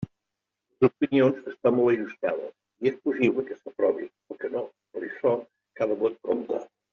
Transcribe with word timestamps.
Les 0.83 0.85
opinions 0.87 1.43
estan 1.51 1.77
molt 1.79 1.93
ajustades 1.95 2.55
i 2.87 2.91
és 2.93 2.97
possible 3.09 3.45
que 3.51 3.59
s'aprovin 3.61 4.09
o 4.33 4.39
que 4.45 4.51
no, 4.57 4.65
per 4.97 5.05
açò, 5.11 5.37
cada 5.83 6.01
vot 6.05 6.19
compta. 6.31 6.65